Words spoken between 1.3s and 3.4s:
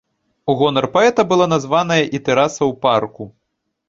была названая і тэраса ў парку.